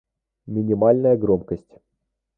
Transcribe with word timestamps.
Минимальная 0.47 1.15
громкость 1.15 1.77